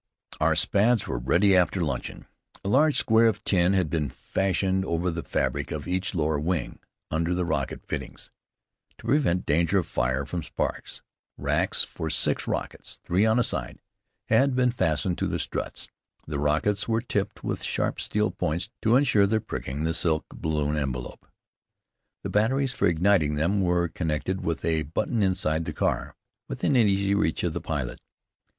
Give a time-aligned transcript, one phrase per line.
[0.39, 2.25] Our Spads were ready after luncheon.
[2.65, 6.79] A large square of tin had been fastened over the fabric of each lower wing,
[7.11, 8.31] under the rocket fittings,
[8.97, 11.03] to prevent danger of fire from sparks.
[11.37, 13.79] Racks for six rockets, three on a side,
[14.27, 15.87] had been fastened to the struts.
[16.25, 20.77] The rockets were tipped with sharp steel points to insure their pricking the silk balloon
[20.77, 21.27] envelope.
[22.23, 26.15] The batteries for igniting them were connected with a button inside the car,
[26.47, 27.99] within easy reach of the pilot.